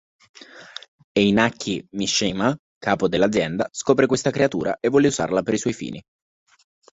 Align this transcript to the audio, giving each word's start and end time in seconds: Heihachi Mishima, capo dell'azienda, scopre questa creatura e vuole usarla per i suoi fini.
Heihachi 1.15 1.85
Mishima, 1.91 2.57
capo 2.79 3.07
dell'azienda, 3.07 3.67
scopre 3.71 4.07
questa 4.07 4.31
creatura 4.31 4.79
e 4.79 4.89
vuole 4.89 5.09
usarla 5.09 5.43
per 5.43 5.53
i 5.53 5.59
suoi 5.59 5.73
fini. 5.73 6.01